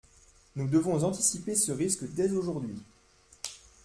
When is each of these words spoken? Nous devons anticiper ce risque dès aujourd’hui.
Nous 0.55 0.67
devons 0.67 1.03
anticiper 1.03 1.53
ce 1.53 1.71
risque 1.71 2.11
dès 2.15 2.31
aujourd’hui. 2.31 2.73